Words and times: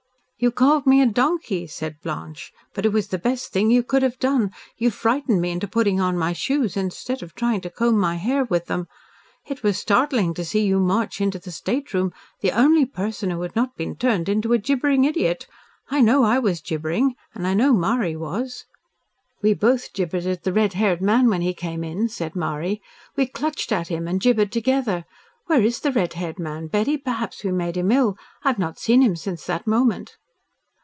"You 0.43 0.49
called 0.49 0.87
me 0.87 1.03
a 1.03 1.05
donkey," 1.05 1.67
said 1.67 1.99
Blanche, 2.01 2.51
"but 2.73 2.83
it 2.83 2.89
was 2.91 3.09
the 3.09 3.19
best 3.19 3.53
thing 3.53 3.69
you 3.69 3.83
could 3.83 4.01
have 4.01 4.17
done. 4.17 4.49
You 4.75 4.89
frightened 4.89 5.39
me 5.39 5.51
into 5.51 5.67
putting 5.67 6.01
on 6.01 6.17
my 6.17 6.33
shoes, 6.33 6.75
instead 6.75 7.21
of 7.21 7.35
trying 7.35 7.61
to 7.61 7.69
comb 7.69 7.99
my 7.99 8.15
hair 8.15 8.45
with 8.45 8.65
them. 8.65 8.87
It 9.45 9.61
was 9.61 9.77
startling 9.77 10.33
to 10.33 10.43
see 10.43 10.65
you 10.65 10.79
march 10.79 11.21
into 11.21 11.37
the 11.37 11.51
stateroom, 11.51 12.11
the 12.39 12.49
only 12.53 12.87
person 12.87 13.29
who 13.29 13.39
had 13.43 13.55
not 13.55 13.75
been 13.77 13.95
turned 13.95 14.27
into 14.27 14.51
a 14.51 14.57
gibbering 14.57 15.03
idiot. 15.03 15.45
I 15.91 16.01
know 16.01 16.23
I 16.23 16.39
was 16.39 16.59
gibbering, 16.59 17.13
and 17.35 17.45
I 17.45 17.53
know 17.53 17.71
Marie 17.71 18.15
was." 18.15 18.65
"We 19.43 19.53
both 19.53 19.93
gibbered 19.93 20.25
at 20.25 20.41
the 20.41 20.53
red 20.53 20.73
haired 20.73 21.03
man 21.03 21.29
when 21.29 21.41
he 21.41 21.53
came 21.53 21.83
in," 21.83 22.09
said 22.09 22.35
Marie. 22.35 22.81
"We 23.15 23.27
clutched 23.27 23.71
at 23.71 23.89
him 23.89 24.07
and 24.07 24.19
gibbered 24.19 24.51
together. 24.51 25.05
Where 25.45 25.61
is 25.61 25.81
the 25.81 25.91
red 25.91 26.13
haired 26.13 26.39
man, 26.39 26.65
Betty? 26.65 26.97
Perhaps 26.97 27.43
we 27.43 27.51
made 27.51 27.77
him 27.77 27.91
ill. 27.91 28.17
I've 28.43 28.57
not 28.57 28.79
seen 28.79 29.03
him 29.03 29.15
since 29.15 29.45
that 29.45 29.67
moment." 29.67 30.17